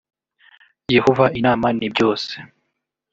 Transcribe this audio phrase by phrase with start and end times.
[0.95, 2.33] yehova inama nibyose.